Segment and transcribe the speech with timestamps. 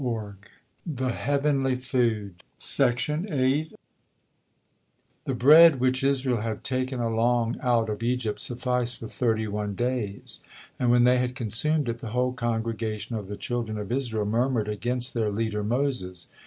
[0.83, 3.69] THE HEAVENLY FOOD The
[5.35, 10.39] bread which Israel had taken along out of Egypt sufficed for thirty one days,
[10.79, 14.67] and when they had consumed it, the whole congregation of the children of Israel murmured
[14.69, 16.29] against their leader Moses.